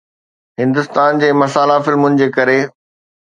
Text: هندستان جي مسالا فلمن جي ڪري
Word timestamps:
هندستان 0.61 1.19
جي 1.23 1.29
مسالا 1.43 1.75
فلمن 1.89 2.19
جي 2.23 2.31
ڪري 2.39 2.59